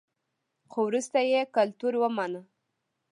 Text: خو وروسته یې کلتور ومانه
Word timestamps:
خو 0.71 0.79
وروسته 0.89 1.17
یې 1.31 1.41
کلتور 1.55 1.93
ومانه 2.01 2.41